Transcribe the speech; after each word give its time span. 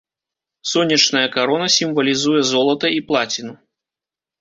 Сонечная 0.71 1.27
карона 1.35 1.69
сімвалізуе 1.77 2.41
золата 2.55 2.87
і 2.97 3.01
плаціну. 3.07 3.53